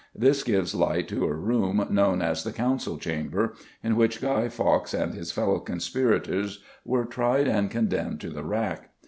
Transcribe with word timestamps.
This 0.15 0.41
gives 0.41 0.73
light 0.73 1.07
to 1.09 1.25
a 1.27 1.33
room 1.35 1.85
known 1.91 2.23
as 2.23 2.43
the 2.43 2.51
Council 2.51 2.97
Chamber, 2.97 3.53
in 3.83 3.95
which 3.95 4.19
Guy 4.19 4.49
Fawkes 4.49 4.95
and 4.95 5.13
his 5.13 5.31
fellow 5.31 5.59
conspirators 5.59 6.63
were 6.83 7.05
tried 7.05 7.47
and 7.47 7.69
condemned 7.69 8.19
to 8.21 8.31
the 8.31 8.43
rack. 8.43 8.89